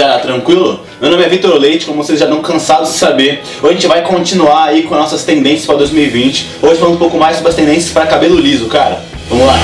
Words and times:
rapaziada, 0.00 0.18
tranquilo? 0.20 0.80
Meu 1.00 1.10
nome 1.10 1.22
é 1.22 1.28
Vitor 1.28 1.54
Leite, 1.58 1.84
como 1.84 2.02
vocês 2.02 2.18
já 2.18 2.24
estão 2.24 2.40
cansados 2.40 2.92
de 2.92 2.98
saber. 2.98 3.42
Hoje 3.62 3.70
a 3.70 3.72
gente 3.74 3.86
vai 3.86 4.02
continuar 4.02 4.64
aí 4.64 4.84
com 4.84 4.94
nossas 4.94 5.24
tendências 5.24 5.66
para 5.66 5.76
2020. 5.76 6.46
Hoje 6.62 6.80
falando 6.80 6.94
um 6.94 6.98
pouco 6.98 7.18
mais 7.18 7.36
sobre 7.36 7.50
as 7.50 7.54
tendências 7.54 7.92
para 7.92 8.06
cabelo 8.06 8.38
liso, 8.38 8.66
cara. 8.66 9.02
Vamos 9.28 9.46
lá. 9.46 9.58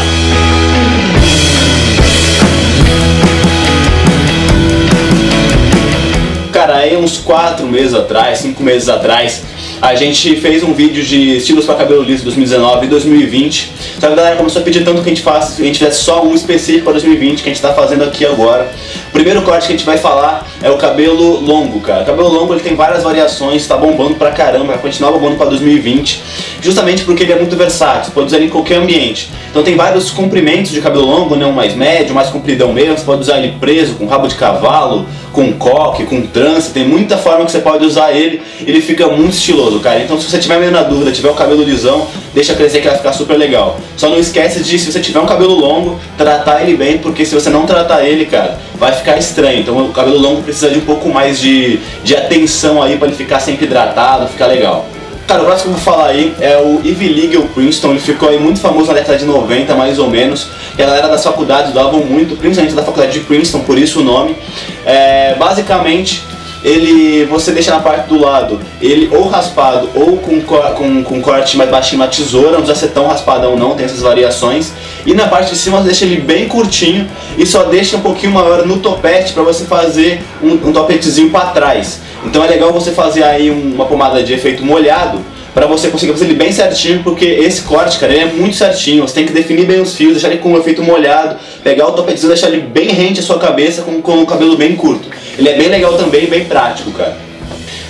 Cara, 6.52 6.76
aí 6.76 6.96
uns 6.96 7.18
4 7.18 7.66
meses 7.66 7.94
atrás, 7.94 8.38
5 8.40 8.62
meses 8.62 8.88
atrás, 8.88 9.42
a 9.80 9.94
gente 9.94 10.36
fez 10.36 10.62
um 10.62 10.72
vídeo 10.72 11.04
de 11.04 11.36
estilos 11.36 11.66
para 11.66 11.74
cabelo 11.76 12.02
liso 12.02 12.24
2019 12.24 12.86
e 12.86 12.88
2020. 12.88 13.72
Só 13.98 14.06
que 14.06 14.12
a 14.12 14.16
galera 14.16 14.36
começou 14.36 14.62
a 14.62 14.64
pedir 14.64 14.84
tanto 14.84 15.02
que 15.02 15.08
a 15.08 15.14
gente 15.14 15.22
faça, 15.22 15.60
a 15.60 15.64
gente 15.64 15.78
fizesse 15.78 16.02
só 16.02 16.24
um 16.24 16.34
específico 16.34 16.84
para 16.84 16.94
2020 16.94 17.42
que 17.42 17.48
a 17.48 17.52
gente 17.52 17.56
está 17.56 17.74
fazendo 17.74 18.04
aqui 18.04 18.24
agora. 18.24 18.70
O 19.08 19.12
primeiro 19.12 19.42
corte 19.42 19.66
que 19.66 19.72
a 19.72 19.76
gente 19.76 19.86
vai 19.86 19.98
falar 19.98 20.46
é 20.62 20.70
o 20.70 20.76
cabelo 20.76 21.40
longo, 21.40 21.80
cara. 21.80 22.02
O 22.02 22.06
cabelo 22.06 22.28
longo 22.28 22.54
ele 22.54 22.62
tem 22.62 22.74
várias 22.74 23.02
variações, 23.02 23.62
está 23.62 23.76
bombando 23.76 24.14
pra 24.14 24.30
caramba, 24.30 24.66
vai 24.66 24.78
continuar 24.78 25.12
bombando 25.12 25.36
para 25.36 25.46
2020, 25.46 26.22
justamente 26.60 27.04
porque 27.04 27.22
ele 27.22 27.32
é 27.32 27.36
muito 27.36 27.56
versátil, 27.56 28.12
pode 28.12 28.26
usar 28.26 28.40
em 28.40 28.48
qualquer 28.48 28.76
ambiente. 28.76 29.30
Então 29.50 29.62
tem 29.62 29.76
vários 29.76 30.10
comprimentos 30.10 30.70
de 30.70 30.80
cabelo 30.80 31.06
longo, 31.06 31.36
né? 31.36 31.46
um 31.46 31.52
mais 31.52 31.74
médio, 31.74 32.14
mais 32.14 32.28
compridão 32.28 32.72
mesmo, 32.72 32.96
você 32.96 33.04
pode 33.04 33.22
usar 33.22 33.38
ele 33.38 33.54
preso, 33.58 33.94
com 33.94 34.06
rabo 34.06 34.28
de 34.28 34.34
cavalo, 34.34 35.06
com 35.36 35.52
coque, 35.52 36.06
com 36.06 36.22
trança, 36.22 36.70
tem 36.72 36.88
muita 36.88 37.18
forma 37.18 37.44
que 37.44 37.52
você 37.52 37.58
pode 37.58 37.84
usar 37.84 38.10
ele, 38.10 38.40
ele 38.66 38.80
fica 38.80 39.06
muito 39.08 39.34
estiloso, 39.34 39.80
cara. 39.80 40.00
Então 40.02 40.18
se 40.18 40.30
você 40.30 40.38
tiver 40.38 40.58
meio 40.58 40.72
na 40.72 40.82
dúvida, 40.82 41.12
tiver 41.12 41.28
o 41.28 41.34
cabelo 41.34 41.62
lisão, 41.62 42.08
deixa 42.32 42.54
crescer 42.54 42.80
que 42.80 42.88
vai 42.88 42.96
ficar 42.96 43.12
super 43.12 43.36
legal. 43.36 43.78
Só 43.98 44.08
não 44.08 44.18
esquece 44.18 44.62
de, 44.64 44.78
se 44.78 44.90
você 44.90 44.98
tiver 44.98 45.20
um 45.20 45.26
cabelo 45.26 45.52
longo, 45.52 46.00
tratar 46.16 46.62
ele 46.62 46.74
bem, 46.74 46.96
porque 46.96 47.26
se 47.26 47.34
você 47.34 47.50
não 47.50 47.66
tratar 47.66 48.02
ele, 48.02 48.24
cara, 48.24 48.58
vai 48.76 48.92
ficar 48.92 49.18
estranho. 49.18 49.60
Então 49.60 49.76
o 49.76 49.92
cabelo 49.92 50.18
longo 50.18 50.40
precisa 50.40 50.70
de 50.70 50.78
um 50.78 50.86
pouco 50.86 51.10
mais 51.10 51.38
de, 51.38 51.80
de 52.02 52.16
atenção 52.16 52.82
aí 52.82 52.96
para 52.96 53.08
ele 53.08 53.16
ficar 53.16 53.38
sempre 53.38 53.66
hidratado, 53.66 54.28
ficar 54.28 54.46
legal. 54.46 54.88
Cara, 55.26 55.42
o 55.42 55.44
próximo 55.46 55.74
que 55.74 55.80
eu 55.80 55.82
vou 55.82 55.92
falar 55.92 56.10
aí 56.10 56.36
é 56.40 56.56
o 56.56 56.80
Ivy 56.84 57.08
Legal 57.08 57.42
Princeton, 57.52 57.90
ele 57.90 57.98
ficou 57.98 58.28
aí 58.28 58.38
muito 58.38 58.60
famoso 58.60 58.86
na 58.86 58.94
década 58.94 59.18
de 59.18 59.24
90, 59.24 59.74
mais 59.74 59.98
ou 59.98 60.08
menos, 60.08 60.50
e 60.78 60.82
a 60.82 60.86
galera 60.86 61.08
das 61.08 61.24
faculdades 61.24 61.72
usavam 61.72 61.98
muito, 62.04 62.36
principalmente 62.36 62.76
da 62.76 62.84
faculdade 62.84 63.12
de 63.12 63.20
Princeton, 63.20 63.60
por 63.64 63.76
isso 63.76 64.00
o 64.00 64.04
nome. 64.04 64.36
É, 64.84 65.34
basicamente, 65.34 66.24
ele 66.66 67.24
você 67.26 67.52
deixa 67.52 67.70
na 67.70 67.78
parte 67.78 68.08
do 68.08 68.20
lado 68.20 68.60
ele 68.82 69.08
ou 69.16 69.28
raspado 69.28 69.88
ou 69.94 70.16
com, 70.16 70.40
com, 70.40 71.04
com 71.04 71.22
corte 71.22 71.56
mais 71.56 71.70
baixinho 71.70 72.02
uma 72.02 72.08
tesoura, 72.08 72.50
não 72.50 72.62
precisa 72.62 72.88
ser 72.88 72.92
tão 72.92 73.06
raspadão 73.06 73.56
não, 73.56 73.76
tem 73.76 73.86
essas 73.86 74.00
variações. 74.00 74.72
E 75.06 75.14
na 75.14 75.28
parte 75.28 75.50
de 75.50 75.56
cima 75.56 75.78
você 75.78 75.84
deixa 75.84 76.04
ele 76.04 76.16
bem 76.16 76.48
curtinho 76.48 77.08
e 77.38 77.46
só 77.46 77.62
deixa 77.62 77.96
um 77.96 78.00
pouquinho 78.00 78.32
maior 78.32 78.66
no 78.66 78.78
topete 78.78 79.32
para 79.32 79.44
você 79.44 79.64
fazer 79.64 80.20
um, 80.42 80.54
um 80.54 80.72
topetezinho 80.72 81.30
para 81.30 81.50
trás. 81.50 82.00
Então 82.24 82.42
é 82.42 82.48
legal 82.48 82.72
você 82.72 82.90
fazer 82.90 83.22
aí 83.22 83.48
uma 83.48 83.86
pomada 83.86 84.20
de 84.20 84.34
efeito 84.34 84.64
molhado 84.64 85.20
para 85.54 85.66
você 85.66 85.88
conseguir 85.88 86.12
fazer 86.12 86.26
ele 86.26 86.34
bem 86.34 86.52
certinho, 86.52 87.02
porque 87.02 87.24
esse 87.24 87.62
corte, 87.62 87.98
cara, 87.98 88.12
ele 88.12 88.22
é 88.24 88.26
muito 88.26 88.56
certinho. 88.56 89.08
Você 89.08 89.14
tem 89.14 89.24
que 89.24 89.32
definir 89.32 89.64
bem 89.64 89.80
os 89.80 89.94
fios, 89.94 90.12
deixar 90.12 90.28
ele 90.28 90.36
com 90.38 90.52
um 90.52 90.58
efeito 90.58 90.82
molhado, 90.82 91.36
pegar 91.64 91.86
o 91.86 91.92
topetezinho, 91.92 92.28
deixar 92.28 92.48
ele 92.48 92.60
bem 92.60 92.88
rente 92.88 93.20
à 93.20 93.22
sua 93.22 93.38
cabeça 93.38 93.80
com, 93.80 94.02
com 94.02 94.20
o 94.20 94.26
cabelo 94.26 94.54
bem 94.56 94.76
curto. 94.76 95.08
Ele 95.38 95.48
é 95.48 95.56
bem 95.56 95.68
legal 95.68 95.96
também, 95.96 96.26
bem 96.26 96.44
prático, 96.46 96.90
cara. 96.92 97.25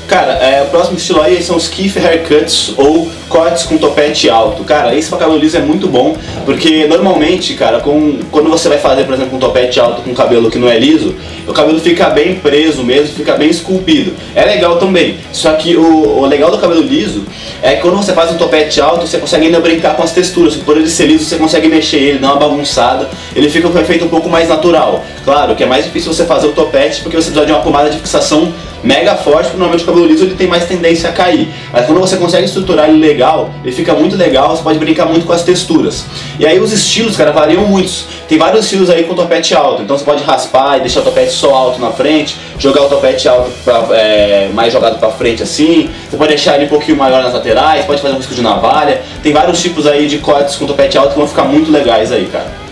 Cara, 0.09 0.35
é, 0.35 0.63
o 0.63 0.67
próximo 0.67 0.97
estilo 0.97 1.21
aí 1.21 1.43
são 1.43 1.57
os 1.57 1.67
Keef 1.67 1.97
Haircuts 1.99 2.75
ou 2.77 3.11
cortes 3.29 3.65
com 3.65 3.77
topete 3.77 4.31
alto. 4.31 4.63
Cara, 4.63 4.95
esse 4.95 5.09
pra 5.09 5.19
cabelo 5.19 5.39
liso 5.39 5.57
é 5.57 5.61
muito 5.61 5.89
bom, 5.89 6.17
porque 6.45 6.87
normalmente, 6.87 7.55
cara, 7.55 7.81
com, 7.81 8.21
quando 8.31 8.49
você 8.49 8.69
vai 8.69 8.79
fazer, 8.79 9.05
por 9.05 9.15
exemplo, 9.15 9.37
um 9.37 9.41
topete 9.41 9.81
alto 9.81 10.03
com 10.03 10.15
cabelo 10.15 10.49
que 10.49 10.59
não 10.59 10.69
é 10.69 10.79
liso, 10.79 11.15
o 11.47 11.53
cabelo 11.53 11.81
fica 11.81 12.09
bem 12.11 12.37
preso 12.37 12.85
mesmo, 12.85 13.17
fica 13.17 13.35
bem 13.35 13.51
esculpido. 13.51 14.15
É 14.35 14.45
legal 14.45 14.79
também, 14.79 15.17
só 15.33 15.53
que 15.55 15.77
o, 15.77 16.21
o 16.21 16.27
legal 16.27 16.53
do 16.53 16.59
cabelo 16.59 16.83
liso 16.83 17.25
é 17.61 17.75
que 17.75 17.83
quando 17.83 17.97
você 17.97 18.13
faz 18.13 18.31
um 18.31 18.37
topete 18.37 18.81
alto, 18.81 19.09
você 19.09 19.19
consegue 19.19 19.47
ainda 19.47 19.59
brincar 19.59 19.97
com 19.97 20.05
as 20.05 20.13
texturas. 20.13 20.55
Por 20.55 20.77
ele 20.77 20.89
ser 20.89 21.07
liso, 21.07 21.25
você 21.25 21.37
consegue 21.37 21.67
mexer 21.67 21.99
ele, 21.99 22.19
dar 22.19 22.29
uma 22.29 22.37
bagunçada, 22.37 23.09
ele 23.35 23.51
fica 23.51 23.69
com 23.69 23.77
um 23.77 23.81
efeito 23.81 24.05
um 24.05 24.09
pouco 24.09 24.29
mais 24.29 24.49
natural. 24.49 25.05
Claro 25.25 25.57
que 25.57 25.65
é 25.65 25.67
mais 25.67 25.85
difícil 25.85 26.13
você 26.13 26.25
fazer 26.25 26.47
o 26.47 26.53
topete 26.53 27.03
porque 27.03 27.17
você 27.17 27.31
precisa 27.31 27.45
de 27.45 27.51
uma 27.51 27.61
pomada 27.61 27.91
de 27.91 27.97
fixação 27.97 28.53
mega 28.83 29.17
forte, 29.17 29.45
porque 29.45 29.57
normalmente 29.57 29.83
o 29.83 29.87
cabelo 29.87 29.96
liso 30.05 30.25
ele 30.25 30.35
tem 30.35 30.47
mais 30.47 30.65
tendência 30.67 31.09
a 31.09 31.13
cair. 31.13 31.49
Mas 31.73 31.87
quando 31.87 32.01
você 32.01 32.17
consegue 32.17 32.45
estruturar 32.45 32.89
ele 32.89 32.99
legal, 32.99 33.51
ele 33.65 33.73
fica 33.73 33.95
muito 33.95 34.17
legal, 34.17 34.57
você 34.57 34.63
pode 34.63 34.79
brincar 34.79 35.07
muito 35.07 35.27
com 35.27 35.33
as 35.33 35.43
texturas. 35.43 36.05
E 36.39 36.47
aí 36.47 36.59
os 36.59 36.73
estilos, 36.73 37.17
cara, 37.17 37.33
variam 37.33 37.65
muitos. 37.67 38.07
Tem 38.29 38.37
vários 38.37 38.65
estilos 38.65 38.91
aí 38.91 39.05
com 39.05 39.15
topete 39.15 39.55
alto, 39.55 39.83
então 39.83 39.97
você 39.97 40.05
pode 40.05 40.23
raspar 40.25 40.79
e 40.79 40.81
deixar 40.81 41.01
o 41.01 41.05
topete 41.05 41.33
só 41.33 41.55
alto 41.55 41.81
na 41.81 41.91
frente, 41.91 42.37
jogar 42.59 42.83
o 42.83 42.89
topete 42.89 43.29
alto 43.29 43.51
pra, 43.65 43.87
é, 43.93 44.51
mais 44.53 44.73
jogado 44.73 44.99
pra 44.99 45.11
frente 45.11 45.43
assim, 45.43 45.89
você 46.11 46.17
pode 46.17 46.31
deixar 46.31 46.57
ele 46.57 46.67
um 46.67 46.69
pouquinho 46.69 46.99
maior 46.99 47.23
nas 47.23 47.33
laterais, 47.33 47.85
pode 47.85 48.03
fazer 48.03 48.15
um 48.15 48.19
risco 48.19 48.35
de 48.35 48.43
navalha. 48.43 49.01
Tem 49.23 49.33
vários 49.33 49.63
tipos 49.63 49.87
aí 49.87 50.07
de 50.07 50.19
cortes 50.19 50.57
com 50.57 50.67
topete 50.67 50.99
alto 50.99 51.13
que 51.13 51.19
vão 51.19 51.29
ficar 51.29 51.45
muito 51.45 51.71
legais 51.71 52.11
aí, 52.11 52.27
cara. 52.27 52.66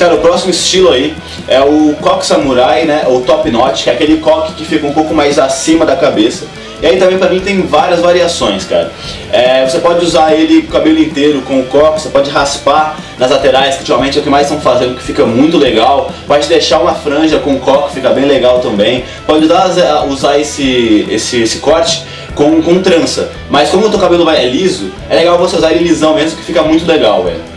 Cara, 0.00 0.14
o 0.14 0.18
próximo 0.18 0.50
estilo 0.50 0.90
aí 0.90 1.14
é 1.46 1.60
o 1.60 1.94
coque 2.00 2.24
samurai, 2.24 2.86
né? 2.86 3.04
Ou 3.06 3.20
top 3.20 3.50
knot, 3.50 3.84
que 3.84 3.90
é 3.90 3.92
aquele 3.92 4.16
coque 4.16 4.54
que 4.54 4.64
fica 4.64 4.86
um 4.86 4.94
pouco 4.94 5.12
mais 5.12 5.38
acima 5.38 5.84
da 5.84 5.94
cabeça. 5.94 6.46
E 6.80 6.86
aí 6.86 6.96
também 6.96 7.18
pra 7.18 7.28
mim 7.28 7.38
tem 7.38 7.60
várias 7.66 8.00
variações, 8.00 8.64
cara. 8.64 8.90
É, 9.30 9.62
você 9.62 9.78
pode 9.78 10.02
usar 10.02 10.32
ele 10.32 10.62
com 10.62 10.68
o 10.68 10.70
cabelo 10.70 10.98
inteiro 10.98 11.42
com 11.42 11.60
o 11.60 11.64
coque, 11.66 12.00
você 12.00 12.08
pode 12.08 12.30
raspar 12.30 12.98
nas 13.18 13.30
laterais, 13.30 13.74
que 13.74 13.80
ultimamente 13.80 14.16
é 14.16 14.22
o 14.22 14.24
que 14.24 14.30
mais 14.30 14.46
estão 14.46 14.58
fazendo, 14.58 14.96
que 14.96 15.02
fica 15.02 15.26
muito 15.26 15.58
legal. 15.58 16.10
Pode 16.26 16.48
deixar 16.48 16.78
uma 16.78 16.94
franja 16.94 17.38
com 17.38 17.56
o 17.56 17.60
coque, 17.60 17.92
fica 17.92 18.08
bem 18.08 18.24
legal 18.24 18.60
também. 18.60 19.04
Pode 19.26 19.44
usar, 19.44 20.06
usar 20.06 20.38
esse, 20.38 21.06
esse, 21.10 21.42
esse 21.42 21.58
corte 21.58 22.04
com, 22.34 22.62
com 22.62 22.80
trança. 22.80 23.30
Mas 23.50 23.68
como 23.68 23.84
o 23.84 23.90
teu 23.90 23.98
cabelo 23.98 24.24
vai 24.24 24.42
é 24.42 24.48
liso, 24.48 24.90
é 25.10 25.16
legal 25.16 25.36
você 25.36 25.56
usar 25.56 25.72
ele 25.72 25.84
lisão 25.84 26.14
mesmo, 26.14 26.38
que 26.38 26.44
fica 26.44 26.62
muito 26.62 26.86
legal, 26.86 27.22
velho. 27.22 27.49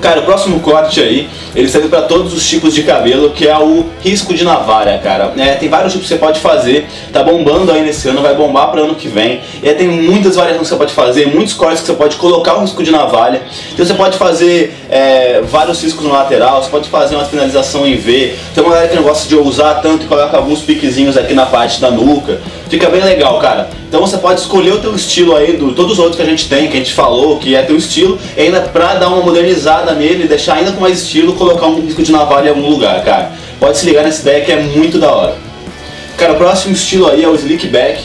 Cara, 0.00 0.20
o 0.20 0.22
próximo 0.22 0.60
corte 0.60 1.00
aí, 1.00 1.28
ele 1.56 1.68
serve 1.68 1.88
para 1.88 2.02
todos 2.02 2.32
os 2.32 2.46
tipos 2.46 2.72
de 2.72 2.82
cabelo, 2.84 3.30
que 3.30 3.48
é 3.48 3.58
o 3.58 3.86
risco 4.00 4.32
de 4.32 4.44
navalha, 4.44 4.98
cara. 4.98 5.32
É, 5.36 5.54
tem 5.54 5.68
vários 5.68 5.92
tipos 5.92 6.06
que 6.06 6.14
você 6.14 6.20
pode 6.20 6.38
fazer, 6.40 6.86
tá 7.12 7.22
bombando 7.22 7.72
aí 7.72 7.82
nesse 7.82 8.08
ano, 8.08 8.22
vai 8.22 8.34
bombar 8.34 8.70
para 8.70 8.82
ano 8.82 8.94
que 8.94 9.08
vem. 9.08 9.40
E 9.62 9.68
aí 9.68 9.74
tem 9.74 9.88
muitas 9.88 10.36
variações 10.36 10.62
que 10.62 10.68
você 10.68 10.76
pode 10.76 10.92
fazer, 10.92 11.26
muitos 11.26 11.54
cortes 11.54 11.80
que 11.80 11.86
você 11.86 11.94
pode 11.94 12.16
colocar 12.16 12.54
o 12.54 12.60
risco 12.60 12.82
de 12.82 12.90
navalha. 12.90 13.42
Então 13.72 13.84
você 13.84 13.94
pode 13.94 14.16
fazer 14.16 14.74
é, 14.88 15.42
vários 15.42 15.82
riscos 15.82 16.04
no 16.04 16.12
lateral, 16.12 16.62
você 16.62 16.70
pode 16.70 16.88
fazer 16.88 17.16
uma 17.16 17.24
finalização 17.24 17.86
em 17.86 17.96
V. 17.96 18.34
Tem 18.54 18.62
uma 18.62 18.72
galera 18.72 18.88
que 18.88 18.96
não 18.96 19.02
gosta 19.02 19.28
de 19.28 19.34
usar 19.34 19.74
tanto 19.76 20.04
e 20.04 20.06
coloca 20.06 20.36
alguns 20.36 20.60
piquezinhos 20.60 21.16
aqui 21.16 21.34
na 21.34 21.46
parte 21.46 21.80
da 21.80 21.90
nuca. 21.90 22.40
Fica 22.68 22.88
bem 22.88 23.02
legal, 23.02 23.38
cara. 23.38 23.68
Então 23.88 24.02
você 24.02 24.18
pode 24.18 24.40
escolher 24.40 24.74
o 24.74 24.80
teu 24.80 24.94
estilo 24.94 25.34
aí, 25.34 25.56
do 25.56 25.72
todos 25.72 25.92
os 25.92 25.98
outros 25.98 26.16
que 26.16 26.22
a 26.22 26.26
gente 26.26 26.46
tem, 26.46 26.68
que 26.68 26.76
a 26.76 26.80
gente 26.80 26.92
falou, 26.92 27.38
que 27.38 27.54
é 27.54 27.62
teu 27.62 27.76
estilo, 27.76 28.18
e 28.36 28.42
ainda 28.42 28.60
pra 28.60 28.94
dar 28.94 29.08
uma 29.08 29.22
modernizada 29.22 29.87
nele, 29.92 30.26
deixar 30.26 30.54
ainda 30.54 30.72
com 30.72 30.80
mais 30.80 31.02
estilo, 31.02 31.34
colocar 31.34 31.66
um 31.66 31.80
risco 31.80 32.02
de 32.02 32.12
navalha 32.12 32.46
em 32.46 32.50
algum 32.50 32.68
lugar, 32.68 33.02
cara. 33.04 33.32
Pode 33.60 33.78
se 33.78 33.86
ligar 33.86 34.04
nessa 34.04 34.22
ideia 34.22 34.44
que 34.44 34.52
é 34.52 34.60
muito 34.60 34.98
da 34.98 35.10
hora. 35.10 35.36
Cara, 36.16 36.32
o 36.32 36.36
próximo 36.36 36.74
estilo 36.74 37.08
aí 37.08 37.22
é 37.22 37.28
o 37.28 37.34
slick 37.34 37.66
back. 37.68 38.02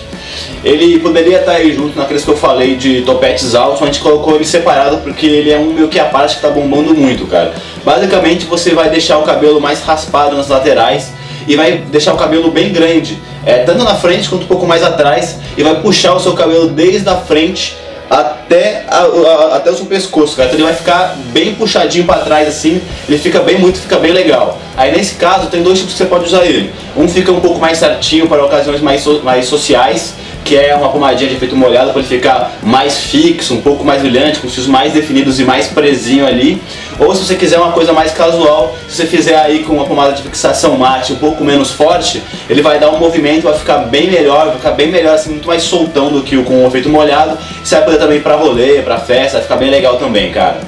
Ele 0.63 0.99
poderia 0.99 1.39
estar 1.39 1.53
aí 1.53 1.73
junto 1.75 1.97
naqueles 1.97 2.23
que 2.23 2.29
eu 2.29 2.37
falei 2.37 2.75
de 2.75 3.01
topetes 3.01 3.53
altos, 3.53 3.81
mas 3.81 3.89
a 3.89 3.93
gente 3.93 4.01
colocou 4.01 4.35
ele 4.35 4.45
separado 4.45 4.97
porque 4.97 5.25
ele 5.25 5.51
é 5.51 5.57
um 5.57 5.73
meio 5.73 5.87
que 5.87 5.99
a 5.99 6.05
parte 6.05 6.35
que 6.35 6.41
tá 6.41 6.49
bombando 6.49 6.93
muito, 6.95 7.25
cara. 7.27 7.53
Basicamente 7.83 8.45
você 8.45 8.73
vai 8.73 8.89
deixar 8.89 9.17
o 9.17 9.23
cabelo 9.23 9.59
mais 9.59 9.81
raspado 9.81 10.35
nas 10.35 10.47
laterais 10.47 11.11
e 11.47 11.55
vai 11.55 11.77
deixar 11.77 12.13
o 12.13 12.17
cabelo 12.17 12.49
bem 12.51 12.71
grande, 12.71 13.19
é, 13.45 13.59
tanto 13.59 13.83
na 13.83 13.95
frente 13.95 14.29
quanto 14.29 14.43
um 14.43 14.47
pouco 14.47 14.65
mais 14.65 14.81
atrás, 14.81 15.37
e 15.57 15.63
vai 15.63 15.81
puxar 15.81 16.13
o 16.13 16.19
seu 16.19 16.33
cabelo 16.33 16.67
desde 16.67 17.07
a 17.09 17.17
frente 17.17 17.75
até, 18.09 18.85
a, 18.87 19.01
a, 19.01 19.55
até 19.57 19.71
o 19.71 19.75
seu 19.75 19.85
pescoço, 19.85 20.35
cara. 20.35 20.47
Então 20.47 20.59
ele 20.59 20.67
vai 20.67 20.75
ficar 20.75 21.15
bem 21.31 21.55
puxadinho 21.55 22.05
para 22.05 22.21
trás 22.21 22.47
assim, 22.47 22.81
ele 23.07 23.17
fica 23.17 23.39
bem 23.39 23.59
muito, 23.59 23.79
fica 23.79 23.97
bem 23.97 24.11
legal. 24.11 24.59
Aí 24.75 24.91
nesse 24.91 25.15
caso 25.15 25.47
tem 25.47 25.63
dois 25.63 25.79
tipos 25.79 25.93
que 25.93 25.99
você 25.99 26.05
pode 26.05 26.25
usar 26.25 26.45
ele. 26.45 26.71
Um 26.95 27.07
fica 27.07 27.31
um 27.31 27.39
pouco 27.39 27.59
mais 27.59 27.77
certinho 27.77 28.27
para 28.27 28.43
ocasiões 28.43 28.81
mais, 28.81 29.01
so, 29.01 29.21
mais 29.23 29.45
sociais, 29.45 30.15
que 30.43 30.57
é 30.57 30.75
uma 30.75 30.89
pomadinha 30.89 31.29
de 31.29 31.35
efeito 31.35 31.55
molhado 31.55 31.91
para 31.91 31.99
ele 31.99 32.07
ficar 32.07 32.51
mais 32.61 32.97
fixo, 32.99 33.53
um 33.53 33.61
pouco 33.61 33.83
mais 33.83 34.01
brilhante, 34.01 34.39
com 34.39 34.47
os 34.47 34.53
fios 34.53 34.67
mais 34.67 34.93
definidos 34.93 35.39
e 35.39 35.43
mais 35.43 35.67
presinho 35.67 36.25
ali. 36.25 36.61
Ou 36.99 37.15
se 37.15 37.25
você 37.25 37.35
quiser 37.35 37.57
uma 37.57 37.71
coisa 37.71 37.93
mais 37.93 38.11
casual, 38.11 38.75
se 38.87 38.97
você 38.97 39.05
fizer 39.05 39.35
aí 39.35 39.63
com 39.63 39.73
uma 39.73 39.85
pomada 39.85 40.13
de 40.13 40.21
fixação 40.21 40.77
mate 40.77 41.13
um 41.13 41.17
pouco 41.17 41.43
menos 41.43 41.71
forte, 41.71 42.21
ele 42.49 42.61
vai 42.61 42.79
dar 42.79 42.91
um 42.91 42.99
movimento, 42.99 43.43
vai 43.43 43.57
ficar 43.57 43.77
bem 43.77 44.09
melhor, 44.09 44.47
vai 44.47 44.55
ficar 44.55 44.71
bem 44.71 44.91
melhor, 44.91 45.15
assim, 45.15 45.31
muito 45.31 45.47
mais 45.47 45.63
soltão 45.63 46.11
do 46.11 46.21
que 46.21 46.37
o 46.37 46.43
com 46.43 46.63
o 46.63 46.67
efeito 46.67 46.89
molhado. 46.89 47.37
Você 47.63 47.75
vai 47.75 47.85
poder 47.85 47.97
também 47.97 48.19
para 48.19 48.35
rolê, 48.35 48.81
para 48.81 48.99
festa, 48.99 49.37
vai 49.37 49.41
ficar 49.43 49.55
bem 49.55 49.69
legal 49.69 49.97
também, 49.97 50.31
cara. 50.31 50.61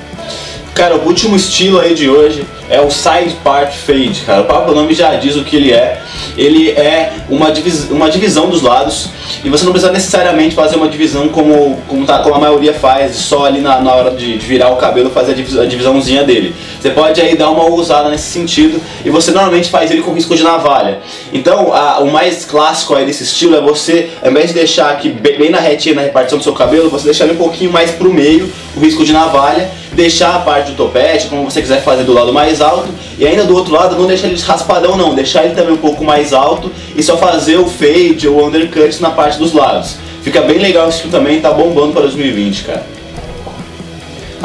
Cara, 0.73 0.95
o 0.97 1.05
último 1.05 1.35
estilo 1.35 1.79
aí 1.79 1.93
de 1.93 2.09
hoje 2.09 2.45
é 2.69 2.81
o 2.81 2.89
Side 2.89 3.37
Part 3.43 3.77
Fade, 3.77 4.23
cara. 4.25 4.41
O 4.41 4.45
próprio 4.45 4.75
nome 4.75 4.93
já 4.93 5.15
diz 5.15 5.35
o 5.35 5.43
que 5.43 5.55
ele 5.55 5.71
é. 5.71 6.01
Ele 6.37 6.69
é 6.71 7.13
uma, 7.29 7.51
divis 7.51 7.89
uma 7.89 8.09
divisão 8.09 8.49
dos 8.49 8.61
lados 8.61 9.09
e 9.43 9.49
você 9.49 9.63
não 9.63 9.71
precisa 9.71 9.91
necessariamente 9.91 10.55
fazer 10.55 10.75
uma 10.75 10.87
divisão 10.87 11.29
como, 11.29 11.77
como, 11.87 12.05
tá, 12.05 12.19
como 12.19 12.35
a 12.35 12.39
maioria 12.39 12.73
faz, 12.73 13.15
só 13.15 13.45
ali 13.45 13.61
na, 13.61 13.79
na 13.79 13.93
hora 13.93 14.11
de, 14.11 14.37
de, 14.37 14.45
virar 14.45 14.69
o 14.69 14.77
cabelo 14.77 15.09
fazer 15.09 15.31
a, 15.31 15.35
divis 15.35 15.57
a 15.57 15.65
divisãozinha 15.65 16.23
dele. 16.23 16.55
Você 16.79 16.89
pode 16.89 17.21
aí 17.21 17.35
dar 17.35 17.49
uma 17.49 17.63
ousada 17.63 18.09
nesse 18.09 18.29
sentido 18.29 18.81
e 19.03 19.09
você 19.09 19.31
normalmente 19.31 19.69
faz 19.69 19.91
ele 19.91 20.01
com 20.01 20.13
risco 20.13 20.35
de 20.35 20.43
navalha. 20.43 20.99
Então, 21.31 21.73
a, 21.73 21.99
o 21.99 22.11
mais 22.11 22.45
clássico 22.45 22.95
aí 22.95 23.05
desse 23.05 23.23
estilo 23.23 23.55
é 23.55 23.61
você, 23.61 24.09
ao 24.21 24.31
invés 24.31 24.47
de 24.47 24.53
deixar 24.53 24.89
aqui 24.89 25.09
bem, 25.09 25.37
bem 25.37 25.49
na 25.49 25.59
retinha 25.59 25.95
na 25.95 26.01
repartição 26.01 26.37
do 26.37 26.43
seu 26.43 26.53
cabelo, 26.53 26.89
você 26.89 27.05
deixar 27.05 27.25
ele 27.25 27.33
um 27.33 27.37
pouquinho 27.37 27.71
mais 27.71 27.91
pro 27.91 28.13
meio, 28.13 28.51
o 28.75 28.79
risco 28.79 29.03
de 29.03 29.13
navalha 29.13 29.69
deixar 29.95 30.35
a 30.35 30.39
parte 30.39 30.71
do 30.71 30.77
topete, 30.77 31.27
como 31.27 31.45
você 31.45 31.61
quiser 31.61 31.81
fazer 31.81 32.03
do 32.03 32.13
lado 32.13 32.31
mais 32.31 32.61
alto, 32.61 32.89
e 33.17 33.25
ainda 33.25 33.45
do 33.45 33.55
outro 33.55 33.73
lado 33.73 33.95
não 33.95 34.05
deixar 34.05 34.27
ele 34.27 34.39
raspadão 34.39 34.97
não, 34.97 35.15
deixar 35.15 35.45
ele 35.45 35.55
também 35.55 35.73
um 35.73 35.77
pouco 35.77 36.03
mais 36.03 36.33
alto 36.33 36.71
e 36.95 37.01
só 37.01 37.17
fazer 37.17 37.57
o 37.57 37.65
fade 37.65 38.27
ou 38.27 38.45
undercut 38.45 39.01
na 39.01 39.09
parte 39.09 39.39
dos 39.39 39.53
lados. 39.53 39.97
Fica 40.21 40.41
bem 40.41 40.57
legal 40.57 40.89
isso 40.89 41.07
também, 41.09 41.39
tá 41.39 41.51
bombando 41.51 41.93
para 41.93 42.01
2020, 42.01 42.63
cara. 42.63 42.94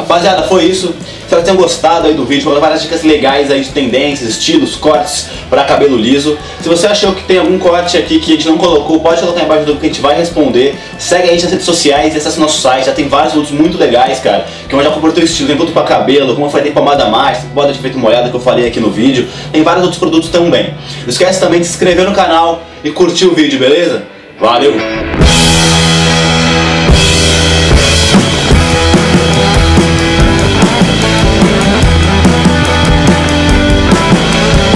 Rapaziada, 0.01 0.43
foi 0.43 0.65
isso. 0.65 0.93
Espero 1.21 1.41
que 1.41 1.45
tenham 1.47 1.61
gostado 1.61 2.07
aí 2.07 2.13
do 2.13 2.25
vídeo. 2.25 2.43
Vou 2.43 2.53
dar 2.53 2.59
várias 2.59 2.81
dicas 2.81 3.03
legais 3.03 3.51
aí 3.51 3.61
de 3.61 3.69
tendências, 3.69 4.29
estilos, 4.29 4.75
cortes 4.75 5.27
para 5.49 5.63
cabelo 5.63 5.95
liso. 5.95 6.37
Se 6.59 6.67
você 6.67 6.87
achou 6.87 7.13
que 7.13 7.23
tem 7.23 7.37
algum 7.37 7.57
corte 7.59 7.97
aqui 7.97 8.19
que 8.19 8.33
a 8.33 8.35
gente 8.35 8.47
não 8.47 8.57
colocou, 8.57 8.99
pode 8.99 9.21
colocar 9.21 9.43
embaixo 9.43 9.65
do 9.65 9.75
que 9.75 9.85
a 9.85 9.89
gente 9.89 10.01
vai 10.01 10.17
responder. 10.17 10.75
Segue 10.97 11.29
a 11.29 11.31
gente 11.31 11.43
nas 11.43 11.51
redes 11.51 11.65
sociais 11.65 12.13
e 12.13 12.17
acesse 12.17 12.39
nosso 12.39 12.59
site. 12.59 12.85
Já 12.85 12.93
tem 12.93 13.07
vários 13.07 13.33
produtos 13.33 13.57
muito 13.57 13.77
legais, 13.77 14.19
cara. 14.19 14.45
Que 14.67 14.75
eu 14.75 14.83
já 14.83 14.89
comprei 14.89 15.11
o 15.11 15.15
teu 15.15 15.23
estilo. 15.23 15.47
Tem 15.47 15.55
produto 15.55 15.73
para 15.73 15.83
cabelo, 15.83 16.33
como 16.33 16.47
eu 16.47 16.49
falei, 16.49 16.65
tem 16.65 16.73
pomada 16.73 17.05
mais, 17.05 17.39
bota 17.53 17.71
de 17.71 17.79
efeito 17.79 17.97
molhada 17.97 18.29
que 18.29 18.35
eu 18.35 18.41
falei 18.41 18.67
aqui 18.67 18.79
no 18.79 18.89
vídeo. 18.89 19.27
Tem 19.51 19.63
vários 19.63 19.83
outros 19.83 19.99
produtos 19.99 20.29
também. 20.29 20.73
Não 21.03 21.09
esquece 21.09 21.39
também 21.39 21.59
de 21.59 21.67
se 21.67 21.73
inscrever 21.73 22.05
no 22.05 22.13
canal 22.13 22.63
e 22.83 22.91
curtir 22.91 23.25
o 23.25 23.35
vídeo, 23.35 23.59
beleza? 23.59 24.03
Valeu! 24.39 24.73